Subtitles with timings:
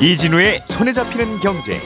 [0.00, 1.76] 이진우의 손에 잡히는 경제.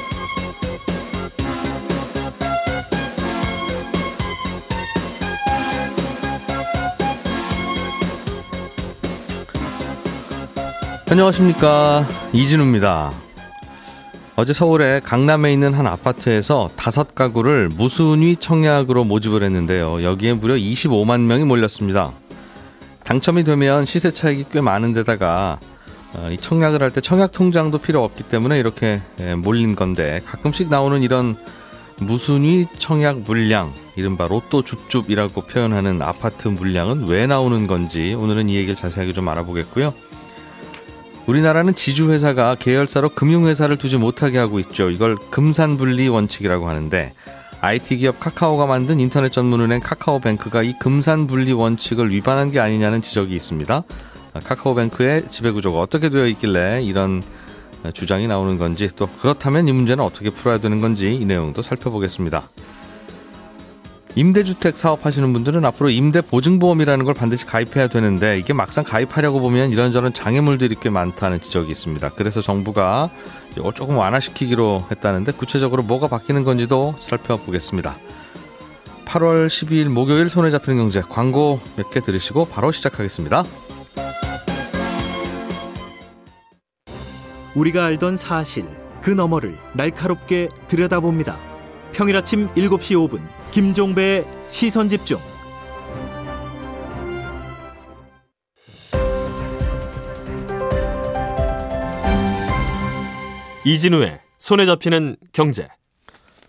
[11.10, 13.12] 안녕하십니까 이진우입니다.
[14.36, 20.02] 어제 서울의 강남에 있는 한 아파트에서 다섯 가구를 무순위 청약으로 모집을 했는데요.
[20.02, 22.12] 여기에 무려 25만 명이 몰렸습니다.
[23.04, 25.71] 당첨이 되면 시세 차익이 꽤 많은 데다가 어,
[26.30, 31.02] 이 청약을 할 때 청약 통장도 필요 없기 때문에 이렇게 예, 몰린 건데 가끔씩 나오는
[31.02, 31.36] 이런
[32.00, 38.74] 무순위 청약 물량, 이른바 로또 줍줍이라고 표현하는 아파트 물량은 왜 나오는 건지 오늘은 이 얘기를
[38.74, 39.94] 자세하게 좀 알아보겠고요.
[41.26, 44.90] 우리나라는 지주회사가 계열사로 금융회사를 두지 못하게 하고 있죠.
[44.90, 47.12] 이걸 금산분리 원칙이라고 하는데
[47.60, 53.84] IT 기업 카카오가 만든 인터넷 전문은행 카카오뱅크가 이 금산분리 원칙을 위반한 게 아니냐는 지적이 있습니다.
[54.34, 57.22] 카카오뱅크의 지배구조가 어떻게 되어 있길래 이런
[57.92, 62.44] 주장이 나오는 건지 또 그렇다면 이 문제는 어떻게 풀어야 되는 건지 이 내용도 살펴보겠습니다.
[64.14, 70.76] 임대주택 사업하시는 분들은 앞으로 임대보증보험이라는 걸 반드시 가입해야 되는데 이게 막상 가입하려고 보면 이런저런 장애물들이
[70.80, 72.10] 꽤 많다는 지적이 있습니다.
[72.10, 73.08] 그래서 정부가
[73.56, 77.96] 이걸 조금 완화시키기로 했다는데 구체적으로 뭐가 바뀌는 건지도 살펴보겠습니다.
[79.06, 83.44] 8월 12일 목요일 손에 잡히는 경제 광고 몇 개 들으시고 바로 시작하겠습니다.
[87.54, 88.66] 우리가 알던 사실
[89.02, 91.38] 그 너머를 날카롭게 들여다봅니다.
[91.92, 95.18] 평일 아침 7시 5분 김종배의 시선 집중.
[103.64, 105.68] 이진우의 손에 잡히는 경제.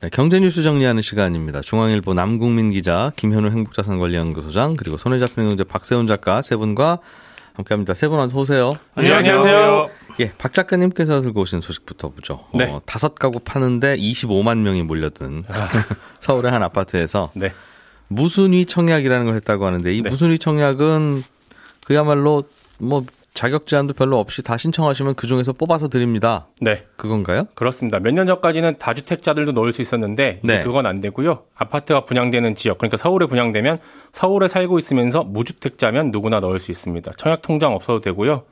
[0.02, 1.62] 네, 경제 뉴스 정리하는 시간입니다.
[1.62, 7.00] 중앙일보 남국민 기자, 김현우 행복자산관리연구소장, 그리고 손에 잡히는 경제 박세훈 작가 세 분과
[7.56, 7.94] 함께합니다.
[7.94, 8.74] 세분 어서 오세요.
[8.96, 9.90] 안녕하세요.
[10.20, 12.46] 예, 박 작가님께서 들고 오신 소식부터 보죠.
[12.54, 12.66] 네.
[12.66, 15.44] 어, 다섯 가구 파는데 25만 명이 몰려든
[16.20, 17.54] 서울의 한 아파트에서 네.
[18.08, 20.10] 무순위 청약이라는 걸 했다고 하는데 이 네.
[20.10, 21.24] 무순위 청약은
[21.86, 22.44] 그야말로
[22.80, 26.48] 뭐 자격 제한도 별로 없이 다 신청하시면 그 중에서 뽑아서 드립니다.
[26.62, 26.86] 네.
[26.98, 27.46] 그건가요?
[27.56, 28.00] 그렇습니다.
[28.00, 30.60] 몇 년 전까지는 다주택자들도 넣을 수 있었는데 네.
[30.62, 31.44] 그건 안 되고요.
[31.56, 33.80] 아파트가 분양되는 지역, 그러니까 서울에 분양되면
[34.12, 37.12] 서울에 살고 있으면서 무주택자면 누구나 넣을 수 있습니다.
[37.18, 38.44] 청약 통장 없어도 되고요.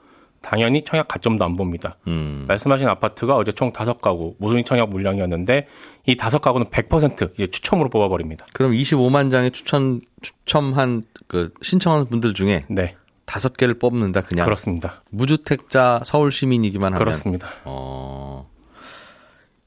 [0.41, 1.97] 당연히 청약 가점도 안 봅니다.
[2.07, 2.45] 음.
[2.47, 5.67] 말씀하신 아파트가 어제 총 다섯 가구 무순위 청약 물량이었는데
[6.07, 8.47] 이 다섯 가구는 100% 이제 추첨으로 뽑아버립니다.
[8.53, 12.95] 그럼 25만 장의 추천 추첨한 그 신청한 분들 중에 네,
[13.31, 15.01] 다섯 개를 뽑는다 그냥 그렇습니다.
[15.09, 17.49] 무주택자 서울 시민이기만 하면 그렇습니다.
[17.63, 18.49] 어.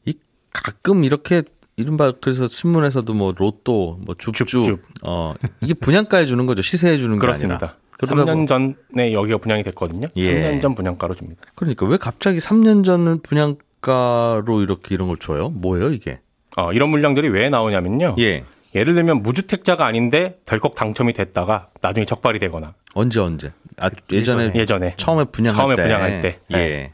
[0.04, 0.12] 이
[0.52, 1.42] 가끔 이렇게
[1.76, 4.82] 이른바 그래서 신문에서도 뭐 로또 뭐 줍줍 줍줍.
[5.02, 5.32] 어
[5.62, 7.76] 이게 분양가에 주는 거죠 시세에 주는 게 아니라 그렇습니다.
[7.96, 8.46] 그러다 3년 보-
[8.94, 10.08] 전에 여기가 분양이 됐거든요.
[10.16, 10.34] 예.
[10.58, 11.40] 3년 전 분양가로 줍니다.
[11.54, 15.48] 그러니까 왜 갑자기 3년 전은 분양가로 이렇게 이런 걸 줘요?
[15.48, 16.20] 뭐예요 이게?
[16.58, 18.16] 어, 이런 물량들이 왜 나오냐면요.
[18.18, 23.52] 예 예를 들면 무주택자가 아닌데 덜컥 당첨이 됐다가 나중에 적발이 되거나 언제 언제?
[23.78, 26.38] 아 예전에 예전에 처음에 분양할 처음에 때 분양할 때.
[26.50, 26.56] 예.
[26.56, 26.92] 네.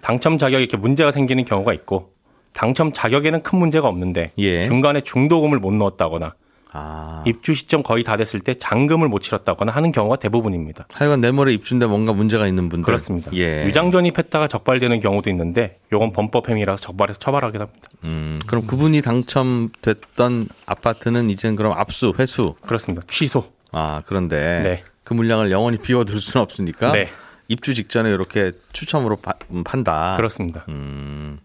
[0.00, 2.12] 당첨 자격에 이렇게 문제가 생기는 경우가 있고
[2.52, 4.64] 당첨 자격에는 큰 문제가 없는데 예.
[4.64, 6.34] 중간에 중도금을 못 넣었다거나
[6.74, 10.86] 아 입주 시점 거의 다 됐을 때 잔금을 못 치렀다거나 하는 경우가 대부분입니다.
[10.92, 13.30] 하여간 내몰에 입주인데 뭔가 문제가 있는 분들 그렇습니다.
[13.34, 13.66] 예.
[13.66, 17.88] 위장 전입했다가 적발되는 경우도 있는데 요건 범법 행위라서 적발해서 처벌하게 합니다.
[18.04, 23.02] 음 그럼 그분이 당첨됐던 아파트는 이젠 그럼 압수 회수 그렇습니다.
[23.06, 23.52] 취소.
[23.72, 24.84] 아 그런데 네.
[25.04, 27.08] 그 물량을 영원히 비워둘 수는 없으니까 네.
[27.48, 30.14] 입주 직전에 이렇게 추첨으로 파- 음, 판다.
[30.16, 30.64] 그렇습니다.
[30.68, 31.38] 음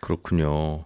[0.00, 0.84] 그렇군요.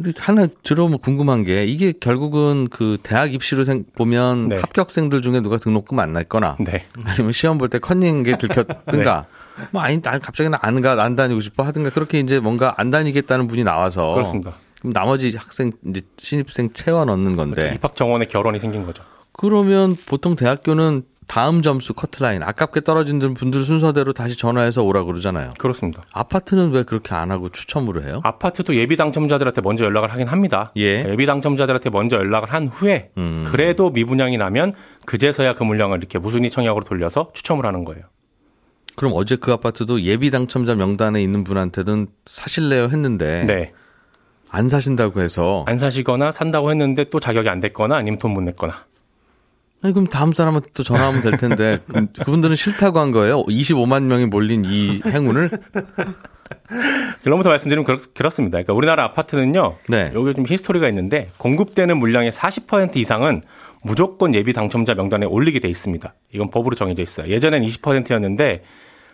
[0.00, 4.56] 근데 하나 들어보면 궁금한 게 이게 결국은 그 대학 입시로 생, 보면 네.
[4.58, 6.84] 합격생들 중에 누가 등록금 안 냈거나 네.
[7.04, 9.26] 아니면 시험 볼 때 컨닝 게 들켰든가
[9.72, 13.48] 뭐 아니 난 갑자기 안 가 안 다니고 싶어 하든가 그렇게 이제 뭔가 안 다니겠다는
[13.48, 14.54] 분이 나와서 그렇습니다.
[14.78, 17.74] 그럼 나머지 학생 이제 신입생 채워 넣는 건데 그렇죠.
[17.74, 19.02] 입학 정원에 결혼이 생긴 거죠.
[19.32, 25.52] 그러면 보통 대학교는 다음 점수 커트라인 아깝게 떨어진 분들 순서대로 다시 전화해서 오라 그러잖아요.
[25.58, 26.02] 그렇습니다.
[26.14, 28.20] 아파트는 왜 그렇게 안 하고 추첨으로 해요?
[28.24, 30.72] 아파트도 예비 당첨자들한테 먼저 연락을 하긴 합니다.
[30.78, 31.04] 예.
[31.06, 33.44] 예비 당첨자들한테 먼저 연락을 한 후에 음.
[33.46, 34.72] 그래도 미분양이 나면
[35.04, 38.04] 그제서야 그 물량을 이렇게 무순위 청약으로 돌려서 추첨을 하는 거예요.
[38.96, 43.72] 그럼 어제 그 아파트도 예비 당첨자 명단에 있는 분한테는 사실래요 했는데 네.
[44.50, 48.86] 안 사신다고 해서 안 사시거나 산다고 했는데 또 자격이 안 됐거나 아니면 돈 못 냈거나.
[49.82, 51.78] 아니 그럼 다음 사람한테 또 전화하면 될 텐데
[52.24, 53.44] 그분들은 싫다고 한 거예요?
[53.44, 55.50] 25만 명이 몰린 이 행운을?
[57.22, 58.56] 그럼부터 말씀드리면 그렇, 그렇 습니다.
[58.56, 59.76] 그러니까 우리나라 아파트는요.
[59.88, 60.10] 네.
[60.14, 63.42] 여기 좀 히스토리가 있는데 공급되는 물량의 40% 이상은
[63.82, 66.12] 무조건 예비 당첨자 명단에 올리게 돼 있습니다.
[66.34, 67.28] 이건 법으로 정해져 있어요.
[67.28, 68.64] 예전엔 20%였는데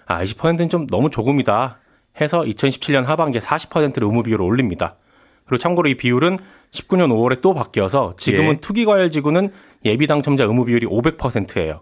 [0.06, 1.78] 아 20%는 좀 너무 조금이다.
[2.20, 4.96] 해서 2017년 하반기에 40%를 의무 비율을 올립니다.
[5.44, 6.38] 그리고 참고로 이 비율은
[6.70, 8.56] 19년 5월에 또 바뀌어서 지금은 예.
[8.60, 9.50] 투기과열 지구는
[9.84, 11.80] 예비 당첨자 의무 비율이 500%예요.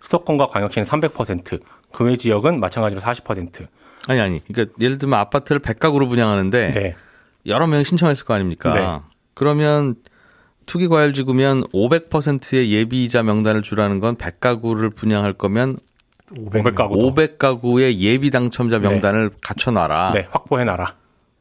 [0.00, 1.60] 수도권과 광역시는 300%,
[1.92, 3.66] 그 외 지역은 마찬가지로 40%.
[4.08, 4.44] 아니 아니.
[4.44, 6.96] 그러니까 예를 들면 아파트를 100가구로 분양하는데 네.
[7.46, 8.74] 여러 명이 신청했을 거 아닙니까?
[8.74, 9.00] 네.
[9.34, 9.94] 그러면
[10.66, 15.78] 투기 과열 지구면 500%의 예비자 명단을 주라는 건 100가구를 분양할 거면
[16.34, 17.38] 500가구.
[17.38, 20.12] 500가구의 예비 당첨자 명단을 갖춰 놔라.
[20.14, 20.96] 네, 확보해 놔라.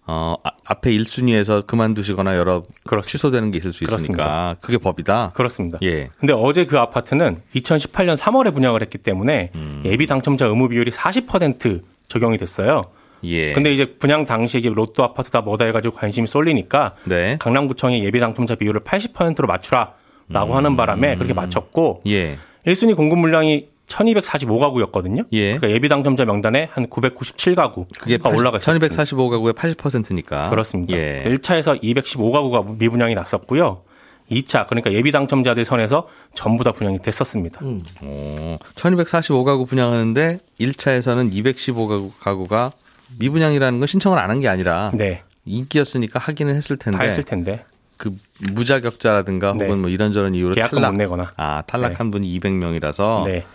[0.07, 3.07] 어, 아- 앞에 1순위에서 그만두시거나 여러 그렇습니다.
[3.11, 4.55] 취소되는 게 있을 수 있으니까 그렇습니다.
[4.61, 5.31] 그게 법이다.
[5.35, 5.77] 그렇습니다.
[5.83, 6.09] 예.
[6.19, 9.83] 근데 어제 그 아파트는 2018년 3월에 분양을 했기 때문에 음.
[9.85, 12.81] 예비 당첨자 의무 비율이 40% 적용이 됐어요.
[13.23, 13.53] 예.
[13.53, 17.37] 근데 이제 분양 당시에 로또 아파트다 뭐다 해가지고 관심이 쏠리니까 네.
[17.39, 22.37] 강남구청이 예비 당첨자 비율을 80%로 맞추라라고 하는 바람에 그렇게 맞췄고 예.
[22.65, 25.25] 1순위 공급 물량이 1245가구였거든요.
[25.31, 25.57] 예.
[25.57, 28.79] 그러니까 예비 당첨자 명단에 한 997가구가 그게 올라가 있었어요.
[28.79, 30.49] 1245가구의 80%니까.
[30.49, 30.95] 그렇습니다.
[30.97, 31.23] 예.
[31.27, 33.83] 1차에서 215가구가 미분양이 났었고요.
[34.29, 37.59] 2차 그러니까 예비 당첨자들 선에서 전부 다 분양이 됐었습니다.
[38.01, 42.71] 어, 1245가구 분양하는데 1차에서는 215가구 가구가
[43.19, 47.65] 미분양이라는 건 신청을 안 한 게 아니라 네, 인기였으니까 하기는 했을 텐데 다 했을 텐데
[47.97, 49.65] 그 무자격자라든가 네.
[49.65, 51.27] 혹은 뭐 이런저런 이유로 계약금 탈락 못 내거나.
[51.35, 53.45] 아 탈락한 분이 200명이라서 네,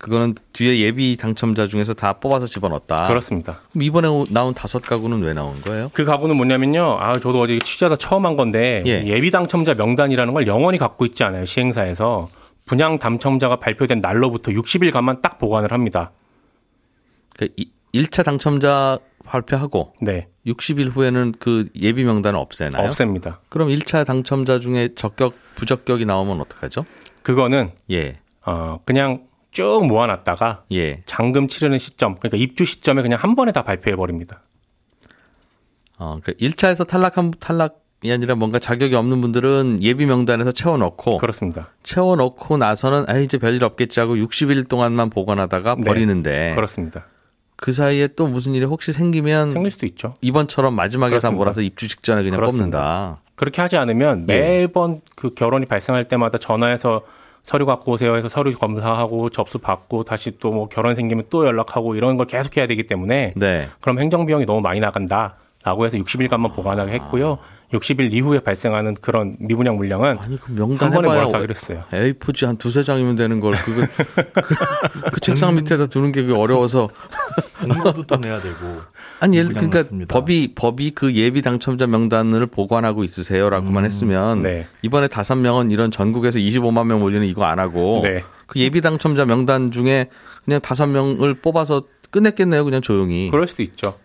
[0.00, 3.06] 그거는 뒤에 예비 당첨자 중에서 다 뽑아서 집어넣었다.
[3.06, 3.60] 그렇습니다.
[3.70, 5.90] 그럼 이번에 오- 나온 다섯 가구는 왜 나온 거예요?
[5.92, 6.96] 그 가구는 뭐냐면요.
[6.98, 9.04] 아, 저도 어제 취재하다 처음 한 건데 예.
[9.06, 11.44] 예비 당첨자 명단이라는 걸 영원히 갖고 있지 않아요.
[11.44, 12.30] 시행사에서
[12.64, 16.12] 분양 당첨자가 발표된 날로부터 60일간만 딱 보관을 합니다.
[17.36, 17.48] 그
[17.92, 22.88] 1차 당첨자 발표하고 네, 60일 후에는 그 예비 명단을 없애나요?
[22.88, 23.40] 없앱니다.
[23.50, 26.86] 그럼 1차 당첨자 중에 적격 부적격이 나오면 어떡하죠?
[27.22, 28.16] 그거는 예.
[28.46, 31.02] 어, 그냥 쭉 모아놨다가 예.
[31.06, 34.42] 잔금 치르는 시점, 그러니까 입주 시점에 그냥 한 번에 다 발표해 버립니다.
[35.98, 41.68] 어, 그 1차에서 탈락한 탈락이 아니라 뭔가 자격이 없는 분들은 예비 명단에서 채워 넣고 그렇습니다.
[41.82, 45.84] 채워 넣고 나서는 아 이제 별일 없겠지 하고 60일 동안만 보관하다가 네.
[45.84, 47.06] 버리는데 그렇습니다.
[47.56, 50.14] 그 사이에 또 무슨 일이 혹시 생기면 생길 수도 있죠.
[50.22, 51.36] 이번처럼 마지막에 다 그렇습니다.
[51.36, 52.78] 몰아서 입주 직전에 그냥 그렇습니다.
[52.78, 53.20] 뽑는다.
[53.34, 54.40] 그렇게 하지 않으면 예.
[54.40, 57.02] 매번 그 결혼이 발생할 때마다 전화해서
[57.42, 61.94] 서류 갖고 오세요 해서 서류 검사하고 접수 받고 다시 또 뭐 결혼 생기면 또 연락하고
[61.94, 63.68] 이런 걸 계속 해야 되기 때문에 네.
[63.80, 67.38] 그럼 행정 비용이 너무 많이 나간다 라고 해서 60일간만 보관하게 했고요.
[67.72, 71.84] 60일 이후에 발생하는 그런 미분양 물량은 아니 그한 명단 번에 해봐야 몰아서 하기로 했어요.
[71.92, 73.86] A4지 한 두세 장이면 되는 걸 그거
[74.32, 76.88] 그, 그 책상 밑에다 두는 게 그게 어려워서
[77.60, 78.80] 공모도 또 내야 되고.
[79.20, 80.12] 아니 예를 그러니까 맞습니다.
[80.12, 84.66] 법이 법이 그 예비 당첨자 명단을 보관하고 있으세요라고만 했으면 네.
[84.82, 88.22] 이번에 다섯 명은 이런 전국에서 25만 명 몰리는 이거 안 하고 네.
[88.46, 90.06] 그 예비 당첨자 명단 중에
[90.44, 93.98] 그냥 다섯 명을 뽑아서 끝냈겠네요 그냥 조용히 그럴 수도 있죠.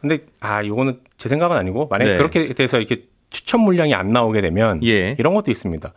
[0.00, 2.16] 근데 아 요거는 제 생각은 아니고 만약에 네.
[2.18, 5.16] 그렇게 돼서 이렇게 추천 물량이 안 나오게 되면 예.
[5.18, 5.92] 이런 것도 있습니다.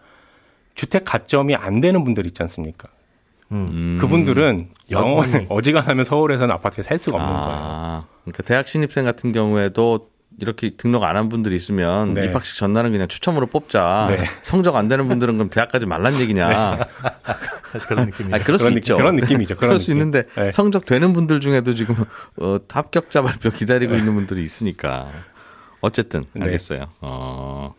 [0.76, 2.88] 주택 가점이 안 되는 분들 있지 않습니까?
[3.52, 3.98] 음.
[4.00, 5.46] 그분들은 영원히.
[5.50, 7.58] 어지간하면 서울에서는 아파트에 살 수가 없는 거예요.
[7.60, 10.10] 아, 그러니까 대학 신입생 같은 경우에도
[10.42, 12.26] 이렇게 등록 안 한 분들이 있으면 네.
[12.26, 14.08] 입학식 전날은 그냥 추첨으로 뽑자.
[14.16, 14.24] 네.
[14.44, 16.78] 성적 안 되는 분들은 그럼 대학 가지 말란 얘기냐.
[17.90, 18.36] 그런 느낌이죠.
[18.36, 18.96] 아니, 그럴 수 그런 있죠.
[18.98, 19.56] 그런 느낌이죠.
[19.58, 19.98] 그런 그럴 수 느낌.
[19.98, 20.52] 있는데 네.
[20.52, 21.96] 성적 되는 분들 중에도 지금
[22.38, 25.10] 어, 합격자 발표 기다리고 있는 분들이 있으니까
[25.82, 26.46] 어쨌든 네.
[26.46, 26.86] 알겠어요.
[27.02, 27.74] 어,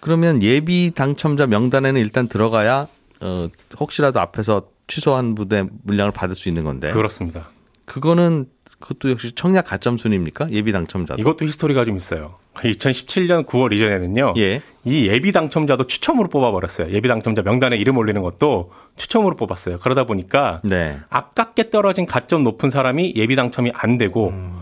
[0.00, 2.88] 그러면 예비 당첨자 명단에는 일단 들어가야
[3.20, 7.48] 어, 혹시라도 앞에서 취소한 분의 물량을 받을 수 있는 건데 그렇습니다.
[7.84, 8.46] 그거는
[8.80, 10.50] 그것도 역시 청약 가점 순입니까?
[10.50, 11.20] 예비 당첨자도.
[11.20, 12.36] 이것도 히스토리가 좀 있어요.
[12.54, 14.34] 2017년 9월 이전에는요.
[14.36, 14.62] 예.
[14.84, 16.90] 이 예비 당첨자도 추첨으로 뽑아버렸어요.
[16.92, 19.78] 예비 당첨자 명단에 이름 올리는 것도 추첨으로 뽑았어요.
[19.78, 20.98] 그러다 보니까 네.
[21.08, 24.60] 아깝게 떨어진 가점 높은 사람이 예비 당첨이 안 되고 음.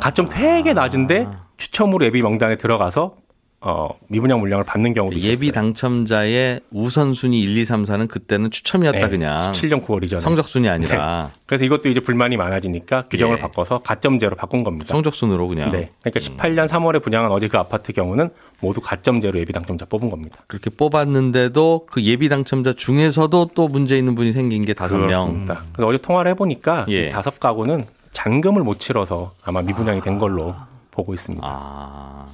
[0.00, 1.26] 가점 되게 낮은데
[1.56, 3.16] 추첨으로 예비 명단에 들어가서
[3.64, 5.32] 어, 미분양 물량을 받는 경우도 있었어요.
[5.32, 9.52] 예비 당첨자의 우선순위 1, 2, 3, 4는 그때는 추첨이었다 네, 그냥.
[9.52, 10.20] 17년 9월 이전에.
[10.20, 13.40] 성적순이 아니라 그래서 이것도 이제 불만이 많아지니까 규정을 예.
[13.40, 14.86] 바꿔서 가점제로 바꾼 겁니다.
[14.88, 15.70] 성적순으로 그냥.
[15.70, 15.90] 네.
[16.02, 20.38] 그러니까 18년 3월에 분양한 어제 그 아파트 경우는 모두 가점제로 예비 당첨자 뽑은 겁니다.
[20.48, 25.46] 그렇게 뽑았는데도 그 예비 당첨자 중에서도 또 문제 있는 분이 생긴 게 다섯 명.
[25.72, 27.06] 그래서 어제 통화를 해보니까 예.
[27.06, 30.56] 이 다섯 가구는 잔금을 못 치러서 아마 미분양이 된 걸로
[30.90, 31.46] 보고 있습니다.
[31.48, 32.26] 아.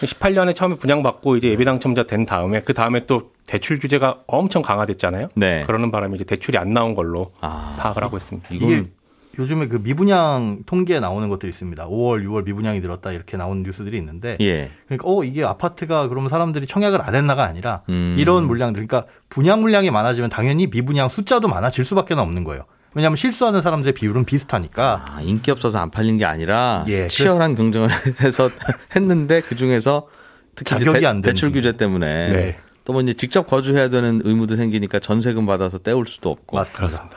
[0.00, 5.28] 18년에 처음에 분양받고 이제 예비 당첨자 된 다음에 그 다음에 또 대출 규제가 엄청 강화됐잖아요.
[5.34, 5.64] 네.
[5.66, 7.76] 그러는 바람에 이제 대출이 안 나온 걸로 아.
[7.78, 8.48] 파악을 하고 있습니다.
[8.52, 8.90] 이게 이건
[9.38, 11.86] 요즘에 그 미분양 통계에 나오는 것들이 있습니다.
[11.86, 14.70] 5월, 6월 미분양이 늘었다 이렇게 나오는 뉴스들이 있는데 예.
[14.86, 18.16] 그러니까 어 이게 아파트가 그러면 사람들이 청약을 안 했나가 아니라 음.
[18.18, 22.64] 이런 물량들 그러니까 분양 물량이 많아지면 당연히 미분양 숫자도 많아질 수밖에 없는 거예요.
[22.96, 25.04] 왜냐하면 실수하는 사람들의 비율은 비슷하니까.
[25.06, 27.90] 아, 인기 없어서 안 팔린 게 아니라 예, 치열한 경쟁을
[28.22, 28.48] 해서
[28.96, 30.08] 했는데 그 중에서
[30.54, 31.58] 특히 대, 안된 대출 분.
[31.58, 32.58] 규제 때문에 네.
[32.84, 37.10] 또뭐 이제 직접 거주해야 되는 의무도 생기니까 전세금 받아서 떼올 수도 없고 맞습니다.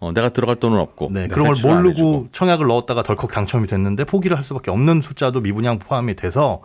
[0.00, 1.56] 어, 내가 들어갈 돈은 없고 네, 그런 걸.
[1.62, 6.62] 모르고 청약을 넣었다가 덜컥 당첨이 됐는데 포기를 할 수밖에 없는 숫자도 미분양 포함이 돼서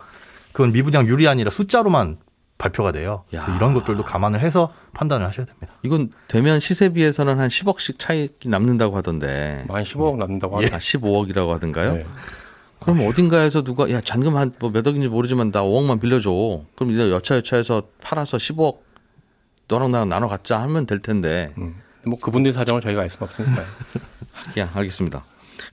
[0.53, 2.19] 그건 미분양률이 아니라 숫자로만
[2.57, 3.25] 발표가 돼요.
[3.29, 3.55] 그래서 야.
[3.57, 5.67] 이런 것들도 감안을 해서 판단을 하셔야 됩니다.
[5.83, 10.77] 이건 되면 시세 비해서는 한 10억씩 차이 남는다고 하던데 한 15억 남는다고 아, 합니다.
[10.77, 11.93] 15억이라고 하던가요?
[11.93, 12.05] 네.
[12.79, 16.31] 그럼 어딘가에서 누가 야 잔금 한뭐몇 억인지 모르지만 나 5억만 빌려줘.
[16.75, 18.79] 그럼 이제 여차여차해서 팔아서 15억
[19.67, 21.53] 너랑 나랑 나눠 갖자 하면 될 텐데.
[21.57, 21.75] 음.
[22.05, 23.65] 뭐 그분들 사정을 저희가 알 수는 없으니까요.
[24.59, 25.23] 야 알겠습니다.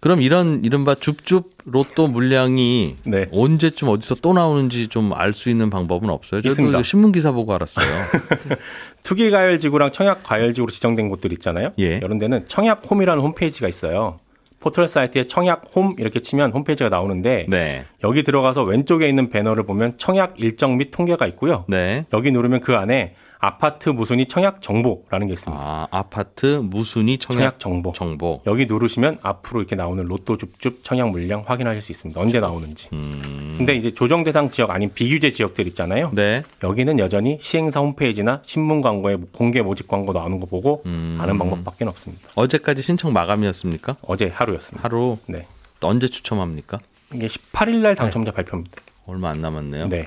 [0.00, 3.26] 그럼 이런 이른바 줍줍 로또 물량이 네.
[3.32, 6.42] 언제쯤 어디서 또 나오는지 좀 알 수 있는 방법은 없어요?
[6.42, 7.87] 저도 신문 기사 보고 알았어요.
[9.02, 11.71] 투기 가열 지구랑 청약 가열 지구로 지정된 곳들 있잖아요.
[11.78, 11.97] 예.
[11.97, 14.17] 이런 데는 청약홈이라는 홈페이지가 있어요.
[14.61, 20.35] 포털 사이트에 청약홈 이렇게 치면 홈페이지가 나오는데 네, 여기 들어가서 왼쪽에 있는 배너를 보면 청약
[20.37, 21.64] 일정 및 통계가 있고요.
[21.69, 22.07] 네.
[22.12, 25.62] 여기 누르면 그 안에 아파트 무순위 청약 정보라는 게 있습니다.
[25.62, 27.92] 아 아파트 무순위 청약, 청약 정보.
[27.92, 28.42] 정보.
[28.47, 32.21] 여기 누르시면 앞으로 이렇게 나오는 로또 줍줍 청약 물량 확인하실 수 있습니다.
[32.21, 32.88] 언제 나오는지.
[32.90, 36.09] 근데 이제 조정 대상 지역 아닌 비규제 지역들 있잖아요.
[36.09, 36.14] 음.
[36.14, 36.42] 네.
[36.62, 41.18] 여기는 여전히 시행사 홈페이지나 신문 광고에 공개 모집 광고 나오는 거 보고 음.
[41.21, 42.28] 아는 방법밖에 없습니다.
[42.35, 43.97] 어제까지 신청 마감이었습니까?
[44.02, 44.85] 어제 하루였습니다.
[44.85, 45.47] 하루 네.
[45.80, 46.78] 언제 추첨합니까?
[47.14, 48.83] 이게 18일 날 당첨자 발표입니다.
[49.07, 49.88] 얼마 안 남았네요.
[49.88, 50.07] 네.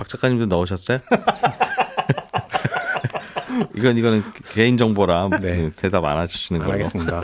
[0.00, 0.98] 박 작가님도 넣으셨어요?
[3.76, 4.22] 이건 이거는
[4.54, 5.70] 개인 정보라 네.
[5.76, 6.78] 대답 안 해주시는 안 걸로.
[6.78, 7.22] 하겠습니다.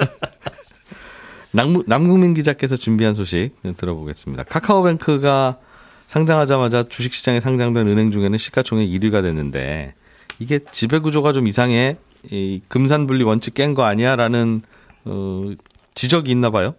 [1.53, 4.43] 남, 남국민 기자께서 준비한 소식 들어보겠습니다.
[4.45, 5.57] 카카오뱅크가
[6.07, 9.95] 상장하자마자 주식시장에 상장된 은행 중에는 시가총액 1위가 됐는데
[10.39, 11.97] 이게 지배구조가 좀 이상해
[12.31, 14.61] 이 금산분리 원칙 깬 거 아니야라는
[15.07, 15.51] 어,
[15.95, 16.75] 지적이 있나 봐요.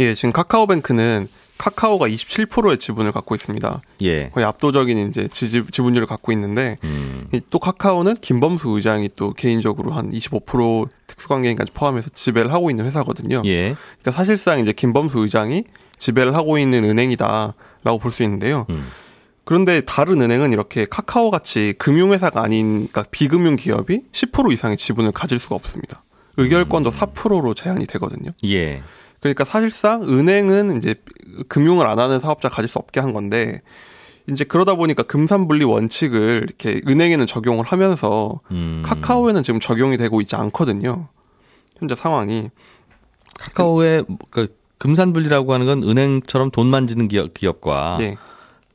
[0.00, 1.28] 예, 지금 카카오뱅크는
[1.60, 3.82] 카카오가 27%의 지분을 갖고 있습니다.
[4.00, 4.30] 예.
[4.30, 7.28] 거의 압도적인 이제 지, 지분율을 갖고 있는데 음.
[7.34, 13.42] 이또 카카오는 김범수 의장이 또 개인적으로 한 25% 특수관계인까지 포함해서 지배를 하고 있는 회사거든요.
[13.44, 13.76] 예.
[14.00, 15.64] 그러니까 사실상 이제 김범수 의장이
[15.98, 18.64] 지배를 하고 있는 은행이다라고 볼 수 있는데요.
[18.70, 18.88] 음.
[19.44, 25.38] 그런데 다른 은행은 이렇게 카카오 같이 금융회사가 아닌 그러니까 비금융 기업이 10% 이상의 지분을 가질
[25.38, 26.02] 수가 없습니다.
[26.38, 28.30] 의결권도 4%로 제한이 되거든요.
[28.46, 28.82] 예.
[29.20, 30.94] 그러니까 사실상 은행은 이제
[31.48, 33.62] 금융을 안 하는 사업자 가질 수 없게 한 건데
[34.28, 38.82] 이제 그러다 보니까 금산분리 원칙을 이렇게 은행에는 적용을 하면서 음.
[38.84, 41.08] 카카오에는 지금 적용이 되고 있지 않거든요.
[41.78, 42.50] 현재 상황이
[43.38, 48.16] 카카오의 그 금산분리라고 하는 건 은행처럼 돈 만지는 기업, 기업과 예.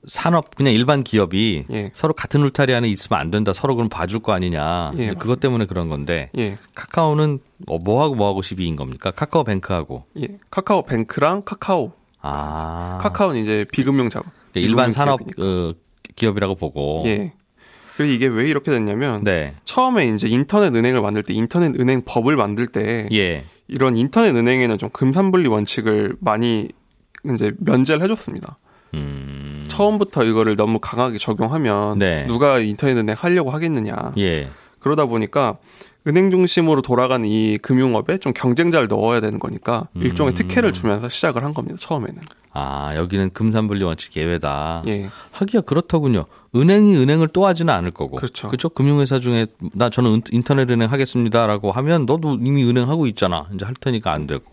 [0.08, 1.92] 산업 그냥 일반 기업이 예.
[1.94, 3.54] 서로 같은 울타리 안에 있으면 안 된다.
[3.54, 4.94] 서로 그럼 봐줄 거 아니냐.
[4.98, 6.58] 예, 그것 때문에 그런 건데 예.
[6.76, 9.12] 카카오는 어, 뭐하고 뭐하고 시비인 겁니까?
[9.12, 10.06] 카카오뱅크하고.
[10.22, 10.28] 예.
[10.50, 11.94] 카카오뱅크랑 카카오.
[12.22, 13.00] 아.
[13.02, 14.28] 카카오는 이제 비금융 작업.
[14.56, 15.22] 일반 비금융 산업.
[15.40, 15.74] 어,
[16.16, 17.04] 기업이라고 보고.
[17.06, 17.34] 예.
[17.96, 19.56] 그래서 이게 왜 이렇게 됐냐면 네.
[19.64, 23.46] 처음에 이제 인터넷 은행을 만들 때 인터넷 은행 법을 만들 때 예.
[23.68, 26.70] 이런 인터넷 은행에는 좀 금산분리 원칙을 많이
[27.34, 28.58] 이제 면제를 해줬습니다.
[28.96, 29.55] 음.
[29.76, 32.26] 처음부터 이거를 너무 강하게 적용하면 네.
[32.28, 34.14] 누가 인터넷 은행 하려고 하겠느냐.
[34.18, 34.50] 예.
[34.80, 35.58] 그러다 보니까
[36.08, 40.36] 은행 중심으로 돌아가는 이 금융업에 좀 경쟁자를 넣어야 되는 거니까 일종의 음.
[40.36, 41.78] 특혜를 주면서 시작을 한 겁니다.
[41.80, 42.22] 처음에는.
[42.58, 44.84] 아, 여기는 금산분리 원칙 예외다.
[44.88, 45.10] 예.
[45.32, 46.26] 하기야 그렇더군요.
[46.56, 48.18] 은행이 은행을 또 하지는 않을 거고.
[48.18, 48.48] 그렇죠.
[48.50, 48.70] 그죠?
[48.70, 53.48] 금융회사 중에 나 저는 은- 인터넷 은행 하겠습니다라고 하면 너도 이미 은행 하고 있잖아.
[53.54, 54.44] 이제 할 테니까 안 되고.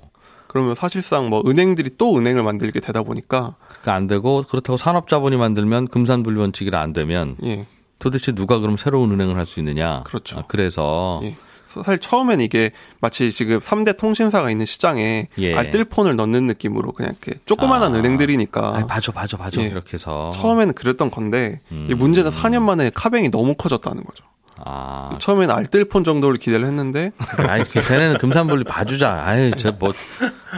[0.49, 3.55] 그러면 사실상 뭐 은행들이 또 은행을 만들게 되다 보니까
[3.91, 7.67] 안 되고 그렇다고 산업자본이 만들면 금산분리 원칙이라 안 되면 예.
[7.99, 10.03] 도대체 누가 그럼 새로운 은행을 할 수 있느냐?
[10.05, 10.39] 그렇죠.
[10.41, 11.35] 아, 그래서 예.
[11.67, 12.71] 사실 처음엔 이게
[13.01, 15.55] 마치 지금 3대 통신사가 있는 시장에 예.
[15.55, 17.99] 알뜰폰을 넣는 느낌으로 그냥 이렇게 조그마한 아.
[17.99, 19.67] 은행들이니까 아, 봐줘, 봐줘, 봐줘 예.
[19.67, 24.25] 이렇게 해서 처음에는 그랬던 건데 이 문제는 4년 만에 카뱅이 너무 커졌다는 거죠.
[24.65, 27.11] 아, 처음에는 알뜰폰 정도를 기대를 했는데
[27.49, 29.23] 아이, 그 쟤네는 금산분리 봐주자.
[29.25, 29.93] 아유, 쟤뭐,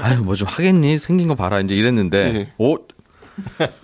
[0.02, 0.98] 아유, 뭐 좀 하겠니?
[0.98, 1.60] 생긴 거 봐라.
[1.60, 2.52] 이제 이랬는데, 예.
[2.58, 2.76] 오,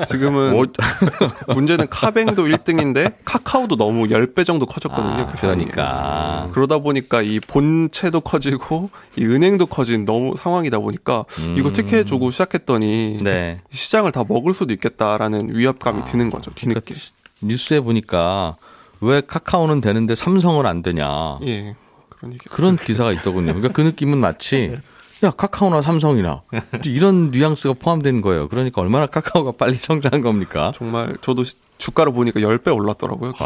[0.09, 0.67] 지금은 오,
[1.55, 5.23] 문제는 카뱅도 1등인데 카카오도 너무 10배 정도 커졌거든요.
[5.23, 5.41] 아, 그.
[5.41, 6.49] 그러니까.
[6.53, 11.25] 그러다 보니까 이 본체도 커지고 이 은행도 커진 너무 상황이다 보니까
[11.57, 13.25] 이거 특혜 주고 시작했더니 음.
[13.25, 13.61] 네.
[13.71, 16.53] 시장을 다 먹을 수도 있겠다라는 위협감이 드는 거죠.
[16.55, 16.81] 뒤늦게.
[16.81, 17.07] 그러니까
[17.43, 18.57] 뉴스에 보니까
[19.01, 21.39] 왜 카카오는 되는데 삼성은 안 되냐.
[21.43, 21.75] 예.
[22.09, 22.39] 그런.
[22.51, 23.55] 그런 기사가 있더군요.
[23.55, 24.77] 그러니까 그 느낌은 마치
[25.23, 26.43] 야 카카오나 삼성이나
[26.87, 28.49] 이런 뉘앙스가 포함된 거예요.
[28.49, 30.73] 그러니까 얼마나 카카오가 빨리 성장한 겁니까?
[30.75, 33.33] 정말 저도 시- 주가를 보니까 10배 올랐더라고요.
[33.33, 33.45] 그.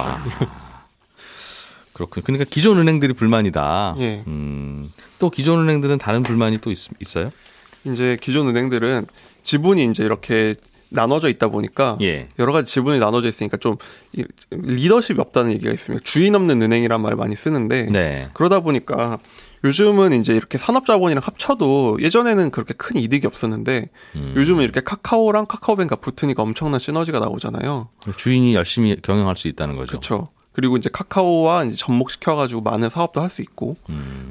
[1.92, 2.24] 그렇군요.
[2.24, 3.94] 그러니까 기존 은행들이 불만이다.
[3.98, 4.24] 예.
[4.26, 7.30] 음, 또 기존 은행들은 다른 불만이 또 있, 있어요?
[7.84, 9.06] 이제 기존 은행들은
[9.42, 10.54] 지분이 이제 이렇게
[10.94, 12.28] 나눠져 있다 보니까 예.
[12.38, 13.76] 여러 가지 지분이 나눠져 있으니까 좀
[14.12, 16.02] 이- 리더십이 없다는 얘기가 있습니다.
[16.04, 18.28] 주인 없는 은행이란 말 많이 쓰는데 네.
[18.32, 19.18] 그러다 보니까
[19.64, 24.32] 요즘은 이제 이렇게 산업자본이랑 합쳐도 예전에는 그렇게 큰 이득이 없었는데 음.
[24.36, 27.88] 요즘은 이렇게 카카오랑 카카오뱅크가 붙으니까 엄청난 시너지가 나오잖아요.
[28.16, 29.88] 주인이 열심히 경영할 수 있다는 거죠.
[29.92, 30.28] 그렇죠.
[30.52, 33.76] 그리고 이제 카카오와 이제 접목시켜가지고 많은 사업도 할 수 있고.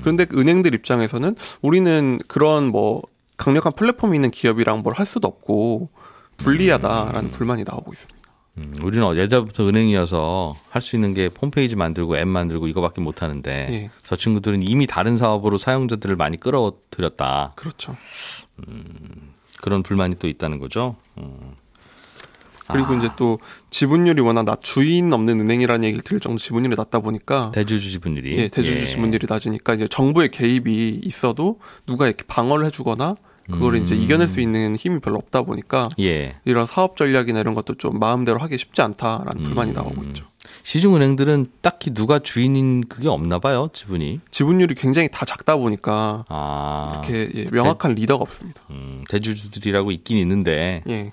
[0.02, 3.02] 그런데 은행들 입장에서는 우리는 그런 뭐
[3.36, 5.90] 강력한 플랫폼이 있는 기업이랑 뭘 할 수도 없고
[6.38, 8.24] 불리하다라는 불만이 나오고 있습니다.
[8.58, 13.68] 음, 우리는 예전부터 은행이어서 할 수 있는 게 홈페이지 만들고 앱 만들고 이거밖에 못 하는데
[13.72, 13.90] 예.
[14.06, 17.54] 저 친구들은 이미 다른 사업으로 사용자들을 많이 끌어들였다.
[17.56, 17.96] 그렇죠.
[19.62, 20.96] 그런 불만이 또 있다는 거죠.
[21.18, 21.54] 음.
[22.68, 23.40] 그리고 이제 또
[23.72, 28.48] 지분율이 워낙 낮 주인 없는 은행이라는 얘기를 들을 정도 지분율이 낮다 보니까 대주주 지분율이 예,
[28.48, 28.86] 대주주 예.
[28.86, 33.16] 지분율이 낮으니까 이제 정부의 개입이 있어도 누가 이렇게 방어를 해주거나
[33.48, 34.02] 이제 음.
[34.02, 36.36] 이겨낼 수 있는 힘이 별로 없다 보니까 예.
[36.46, 39.44] 이런 사업 전략이나 이런 것도 좀 마음대로 하기 쉽지 않다라는 음.
[39.44, 40.26] 불만이 나오고 있죠.
[40.64, 44.22] 시중 은행들은 딱히 누가 주인인 그게 없나 봐요, 지분이.
[44.32, 47.02] 지분율이 굉장히 다 작다 보니까 아.
[47.06, 48.62] 이렇게 예, 명확한 리더가 없습니다.
[48.72, 51.12] 음, 대주주들이라고 있긴 있는데 예,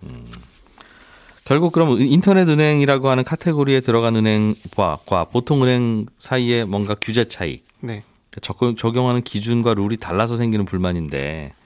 [1.44, 7.60] 결국 그럼 인터넷 은행이라고 하는 카테고리에 들어간 은행과 과 보통 은행 사이에 뭔가 규제 차이,
[7.80, 8.04] 네.
[8.40, 11.59] 적용, 적용하는 기준과 룰이 달라서 생기는 불만인데 뭐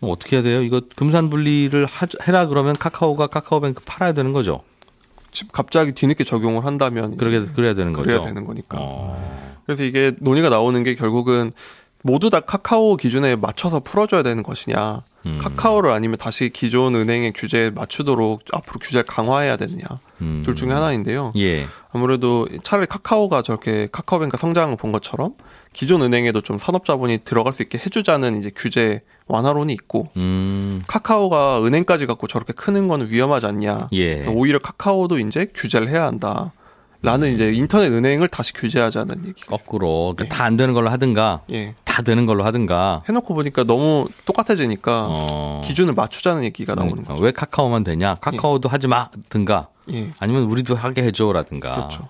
[0.00, 0.62] 어떻게 해야 돼요?
[0.62, 4.62] 이거 금산 분리를 하, 해라 그러면 카카오가 카카오뱅크 팔아야 되는 거죠.
[5.32, 8.04] 집 갑자기 뒤늦게 적용을 한다면 그렇게 그래야 되는 거죠.
[8.04, 8.78] 그래야 되는 거니까.
[8.80, 11.52] 어, 그래서 이게 논의가 나오는 게 결국은
[12.02, 15.02] 모두 다 카카오 기준에 맞춰서 풀어줘야 되는 것이냐.
[15.26, 15.38] 음.
[15.42, 19.84] 카카오를 아니면 다시 기존 은행의 규제에 맞추도록 앞으로 규제를 강화해야 되느냐.
[20.20, 20.42] 음.
[20.44, 21.32] 둘 중에 하나인데요.
[21.36, 21.66] 예.
[21.92, 25.34] 아무래도 차라리 카카오가 저렇게 카카오뱅크 성장을 본 것처럼
[25.76, 30.82] 기존 은행에도 좀 산업자본이 들어갈 수 있게 해주자는 이제 규제 완화론이 있고 음.
[30.86, 33.90] 카카오가 은행까지 갖고 저렇게 크는 건 위험하지 않냐.
[33.92, 34.24] 예.
[34.26, 36.52] 오히려 카카오도 이제 규제를 해야 한다.
[37.06, 39.56] 라는 이제 인터넷 은행을 다시 규제하자는 얘기가.
[39.56, 40.28] 거꾸로 예.
[40.28, 41.76] 다안 되는 걸로 하든가 예.
[41.84, 43.04] 다 되는 걸로 하든가.
[43.08, 45.62] 해놓고 보니까 너무 똑같아지니까 어.
[45.64, 47.24] 기준을 맞추자는 얘기가 나오는 그러니까 거죠.
[47.24, 48.16] 왜 카카오만 되냐?
[48.16, 50.10] 카카오도 하지 마든가 예.
[50.18, 51.76] 아니면 우리도 하게 해줘라든가.
[51.76, 52.08] 그렇죠.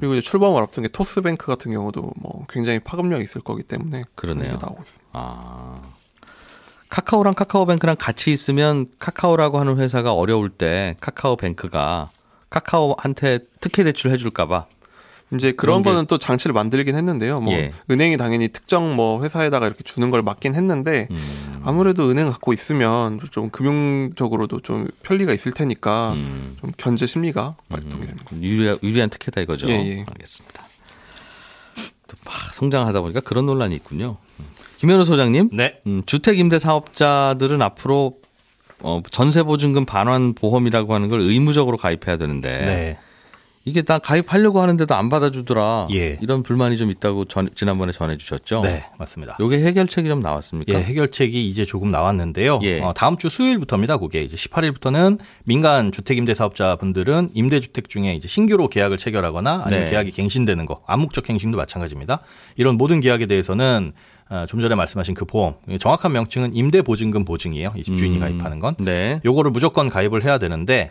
[0.00, 4.52] 그리고 이제 출범을 앞둔 게 토스뱅크 같은 경우도 뭐 굉장히 파급력이 있을 거기 때문에 그러네요.
[4.52, 5.04] 나오고 있습니다.
[5.12, 5.74] 아.
[6.88, 12.08] 카카오랑 카카오뱅크랑 같이 있으면 카카오라고 하는 회사가 어려울 때 카카오뱅크가
[12.50, 14.66] 카카오한테 특혜 대출 해줄까봐.
[15.34, 17.40] 이제 그런 거는 또 장치를 만들긴 했는데요.
[17.40, 17.70] 뭐 예.
[17.90, 21.60] 은행이 당연히 특정 뭐 회사에다가 이렇게 주는 걸 맞긴 했는데 음.
[21.64, 26.56] 아무래도 은행 갖고 있으면 좀 금융적으로도 좀 편리가 있을 테니까 음.
[26.58, 28.40] 좀 견제 심리가 발동이 되는 거죠.
[28.40, 29.68] 유리한, 유리한 특혜다 이거죠.
[29.68, 30.04] 예, 예.
[30.08, 30.62] 알겠습니다.
[32.08, 34.16] 또 막 성장하다 보니까 그런 논란이 있군요.
[34.40, 34.44] 음.
[34.78, 35.80] 김현우 소장님, 네.
[35.86, 38.18] 음, 주택 임대 사업자들은 앞으로
[38.80, 42.98] 어, 전세 보증금 반환 보험이라고 하는 걸 의무적으로 가입해야 되는데 네.
[43.68, 45.88] 이게 나 가입하려고 하는데도 안 받아주더라.
[45.92, 46.18] 예.
[46.22, 48.62] 이런 불만이 좀 있다고 전, 지난번에 전해주셨죠.
[48.62, 49.36] 네, 맞습니다.
[49.38, 50.72] 요게 해결책이 좀 나왔습니까?
[50.72, 52.60] 예, 해결책이 이제 조금 나왔는데요.
[52.62, 52.80] 예.
[52.80, 53.98] 어, 다음 주 수요일부터입니다.
[53.98, 59.84] 그게 이제 18일부터는 민간 주택 임대 사업자분들은 임대 주택 중에 이제 신규로 계약을 체결하거나 아니면
[59.84, 59.90] 네.
[59.90, 62.20] 계약이 갱신되는 거, 암묵적 갱신도 마찬가지입니다.
[62.56, 63.92] 이런 모든 계약에 대해서는
[64.30, 67.72] 어, 좀 전에 말씀하신 그 보험, 정확한 명칭은 임대 보증금 보증이에요.
[67.76, 68.74] 이 집주인이 음, 가입하는 건.
[68.78, 69.20] 네.
[69.24, 70.90] 요거를 무조건 가입을 해야 되는데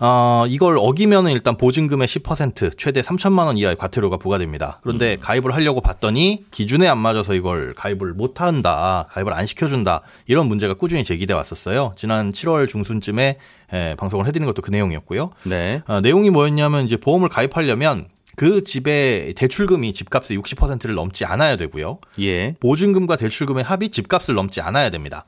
[0.00, 4.78] 어, 이걸 어기면은 일단 보증금의 10% 최대 3천만 원 이하의 과태료가 부과됩니다.
[4.82, 5.20] 그런데 음.
[5.20, 9.06] 가입을 하려고 봤더니 기준에 안 맞아서 이걸 가입을 못 한다.
[9.10, 10.02] 가입을 안 시켜준다.
[10.26, 11.94] 이런 문제가 꾸준히 제기돼 왔었어요.
[11.96, 13.38] 지난 7월 중순쯤에
[13.72, 15.30] 에, 방송을 해드린 것도 그 내용이었고요.
[15.44, 15.82] 네.
[15.86, 18.06] 어, 내용이 뭐였냐면 이제 보험을 가입하려면
[18.36, 21.98] 그 집의 대출금이 집값의 60%를 넘지 않아야 되고요.
[22.20, 22.54] 예.
[22.60, 25.24] 보증금과 대출금의 합이 집값을 넘지 않아야 됩니다.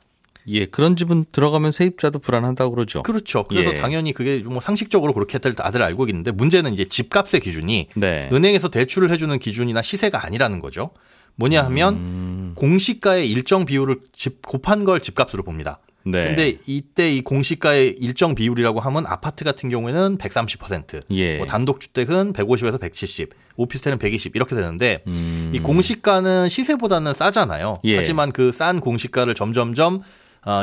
[0.51, 0.67] 예.
[0.67, 3.03] 그런 집은 들어가면 세입자도 불안하다고 그러죠.
[3.03, 3.45] 그렇죠.
[3.49, 3.79] 그래서 예.
[3.81, 8.29] 당연히 그게 뭐 상식적으로 그렇게 다들 알고 있는데 문제는 이제 집값의 기준이 네.
[8.33, 10.91] 은행에서 대출을 해주는 기준이나 시세가 아니라는 거죠.
[11.37, 15.79] 뭐냐 하면 음, 공시가의 일정 비율을 집 곱한 걸 집값으로 봅니다.
[16.03, 16.25] 네.
[16.29, 21.37] 근데 이때 이 공시가의 일정 비율이라고 하면 아파트 같은 경우에는 130%, 예.
[21.37, 27.81] 뭐 단독주택은 150에서 170, 오피스텔은 120 이렇게 되는데 음, 이 공시가는 시세보다는 싸잖아요.
[27.85, 27.97] 예.
[27.97, 30.01] 하지만 그 싼 공시가를 점점점 어,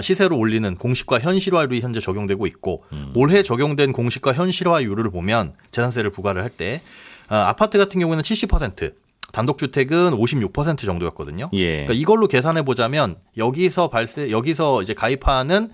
[0.01, 3.11] 시세로 올리는 공시가 현실화율이 현재 적용되고 있고 음.
[3.15, 6.81] 올해 적용된 공시가 현실화율을 보면 재산세를 부과를 할때
[7.29, 8.93] 어, 아파트 같은 경우에는 70%,
[9.31, 11.49] 단독주택은 56% 정도였거든요.
[11.53, 11.71] 예.
[11.71, 15.69] 그러니까 이걸로 계산해 보자면 여기서 발세 여기서 이제 가입하는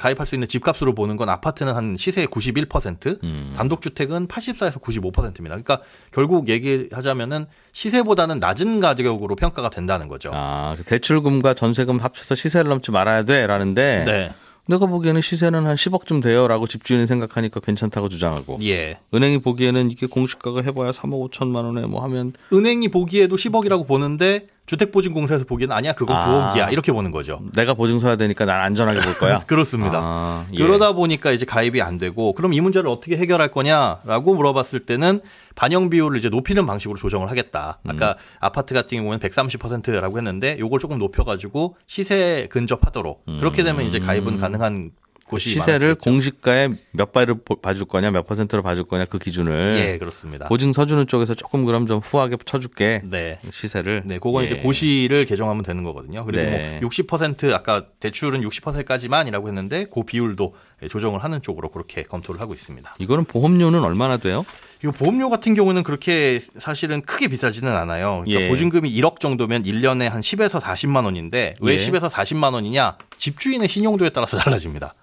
[0.00, 3.52] 가입할 수 있는 집값으로 보는 건 아파트는 한 시세의 91%, 음.
[3.56, 5.56] 단독주택은 84에서 95%입니다.
[5.56, 5.80] 그러니까
[6.12, 10.30] 결국 얘기하자면은 시세보다는 낮은 가격으로 평가가 된다는 거죠.
[10.32, 14.34] 아, 그 대출금과 전세금 합쳐서 시세를 넘지 말아야 돼라는데 네.
[14.66, 18.98] 내가 보기에는 시세는 한 10억쯤 돼요라고 집주인이 생각하니까 괜찮다고 주장하고 예.
[19.12, 25.44] 은행이 보기에는 이게 공시가가 해봐야 3억 5천만 원에 뭐 하면 은행이 보기에도 10억이라고 보는데 주택보증공사에서
[25.44, 26.48] 보기에는 아니야 그거 아.
[26.52, 27.40] 9억이야 이렇게 보는 거죠.
[27.54, 29.38] 내가 보증 서야 되니까 난 안전하게 볼 거야.
[29.46, 30.00] 그렇습니다.
[30.02, 30.56] 아, 예.
[30.56, 35.20] 그러다 보니까 이제 가입이 안 되고 그럼 이 문제를 어떻게 해결할 거냐라고 물어봤을 때는
[35.54, 37.78] 반영 비율을 이제 높이는 방식으로 조정을 하겠다.
[37.82, 37.90] 음.
[37.90, 44.40] 아까 아파트 같은 경우는 130%라고 했는데 요걸 조금 높여가지고 시세 근접하도록 그렇게 되면 이제 가입은
[44.40, 44.90] 가능한
[45.26, 45.54] 곳이 음.
[45.54, 45.94] 시세를.
[45.96, 50.48] 공시가에 몇 보- 봐줄 거냐, 몇 퍼센트로 봐줄 거냐 그 기준을 예 그렇습니다.
[50.48, 53.38] 보증 서주는 쪽에서 조금 그럼 좀 후하게 쳐줄게 네.
[53.50, 54.02] 시세를.
[54.04, 54.46] 네, 그건 예.
[54.46, 56.22] 이제 고시를 개정하면 되는 거거든요.
[56.24, 56.78] 그리고 네.
[56.82, 60.54] 뭐60% 아까 대출은 60%까지만이라고 했는데 그 비율도
[60.90, 62.96] 조정을 하는 쪽으로 그렇게 검토를 하고 있습니다.
[62.98, 64.44] 이거는 보험료는 얼마나 돼요?
[64.84, 68.22] 이 보험료 같은 경우는 그렇게 사실은 크게 비싸지는 않아요.
[68.24, 68.48] 그러니까 예.
[68.50, 71.76] 보증금이 1억 정도면 1년에 한 10에서 40만 원인데 왜 예.
[71.76, 72.98] 10에서 40만 원이냐?
[73.16, 74.94] 집주인의 신용도에 따라서 달라집니다.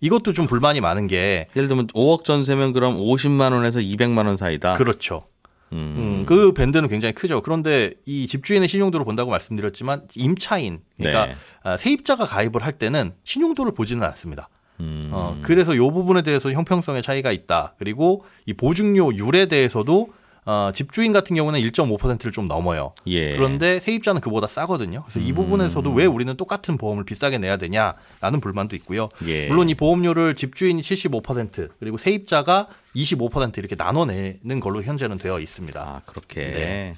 [0.00, 4.74] 이것도 좀 불만이 많은 게 예를 들면 5억 전세면 그럼 50만 원에서 200만 원 사이다.
[4.74, 5.26] 그렇죠.
[5.72, 5.94] 음.
[5.96, 7.42] 음, 그 밴드는 굉장히 크죠.
[7.42, 11.34] 그런데 이 집주인의 신용도를 본다고 말씀드렸지만 임차인, 그러니까 네.
[11.62, 14.48] 아, 세입자가 가입을 할 때는 신용도를 보지는 않습니다.
[14.80, 15.10] 음.
[15.12, 17.74] 어, 그래서 이 부분에 대해서 형평성의 차이가 있다.
[17.78, 20.12] 그리고 이 보증료율에 대해서도
[20.44, 22.92] 어, 집주인 같은 경우는 1.5%를 좀 넘어요.
[23.06, 23.32] 예.
[23.32, 23.36] 음.
[23.36, 25.04] 그런데 세입자는 그보다 싸거든요.
[25.06, 29.08] 그래서 이 부분에서도 왜 우리는 똑같은 보험을 비싸게 내야 되냐라는 불만도 있고요.
[29.26, 29.46] 예.
[29.48, 35.80] 물론 이 보험료를 집주인이 75% 그리고 세입자가 25% 이렇게 나눠내는 걸로 현재는 되어 있습니다.
[35.80, 36.50] 아, 그렇게.
[36.50, 36.96] 네.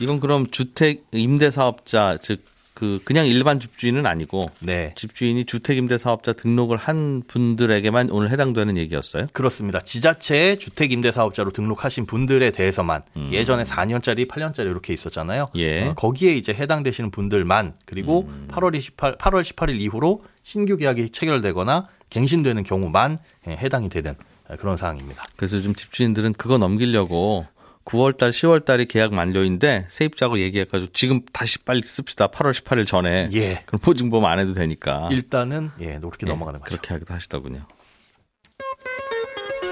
[0.00, 2.42] 이건 그럼 주택 임대 사업자 즉
[2.78, 4.92] 그 그냥 일반 집주인은 아니고 네.
[4.94, 9.26] 집주인이 주택 임대 사업자 등록을 한 분들에게만 오늘 해당되는 얘기였어요?
[9.32, 9.80] 그렇습니다.
[9.80, 15.46] 지자체에 주택임대 사업자로 등록하신 분들에 대해서만 예전에 4년짜리, 8년짜리 이렇게 있었잖아요.
[15.56, 15.58] 음.
[15.58, 15.88] 예.
[15.88, 18.46] 어, 거기에 이제 해당되시는 분들만 그리고 음.
[18.52, 24.14] 8월 28, 8월 18일 이후로 신규 계약이 체결되거나 갱신되는 경우만 예, 해당이 되는
[24.52, 25.24] 예, 그런 사항입니다.
[25.34, 27.44] 그래서 좀 집주인들은 그거 넘기려고
[27.88, 32.28] 9월달, 10월달이 계약 만료인데 세입자하고 얘기해가지고 지금 다시 빨리 씁시다.
[32.28, 33.28] 8월 18일 전에.
[33.32, 33.62] 예.
[33.64, 35.08] 그럼 보증보험 안 해도 되니까.
[35.10, 36.68] 일단은 예, 그렇게 예, 넘어가는 거죠.
[36.70, 37.62] 그렇게 하기도 하시더군요.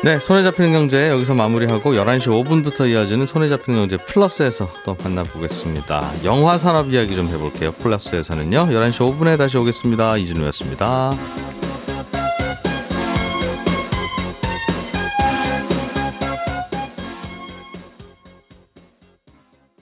[0.02, 6.24] 네, 손에 잡히는 경제 여기서 마무리하고 11시 5분부터 이어지는 손에 잡히는 경제 플러스에서 또 만나보겠습니다.
[6.24, 7.72] 영화 산업 이야기 좀 해볼게요.
[7.72, 8.68] 플러스에서는요.
[8.68, 10.16] 11시 5분에 다시 오겠습니다.
[10.18, 11.12] 이진우였습니다.